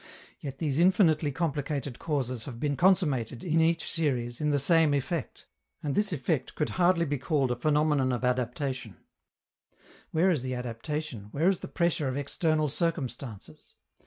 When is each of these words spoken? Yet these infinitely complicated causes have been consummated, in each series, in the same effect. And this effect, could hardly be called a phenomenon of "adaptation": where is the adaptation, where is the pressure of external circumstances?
Yet 0.39 0.57
these 0.57 0.79
infinitely 0.79 1.31
complicated 1.31 1.99
causes 1.99 2.45
have 2.45 2.59
been 2.59 2.75
consummated, 2.75 3.43
in 3.43 3.61
each 3.61 3.87
series, 3.87 4.41
in 4.41 4.49
the 4.49 4.57
same 4.57 4.95
effect. 4.95 5.45
And 5.83 5.93
this 5.93 6.11
effect, 6.11 6.55
could 6.55 6.69
hardly 6.69 7.05
be 7.05 7.19
called 7.19 7.51
a 7.51 7.55
phenomenon 7.55 8.11
of 8.11 8.23
"adaptation": 8.23 8.97
where 10.09 10.31
is 10.31 10.41
the 10.41 10.55
adaptation, 10.55 11.25
where 11.31 11.47
is 11.49 11.59
the 11.59 11.67
pressure 11.67 12.07
of 12.07 12.17
external 12.17 12.67
circumstances? 12.67 13.75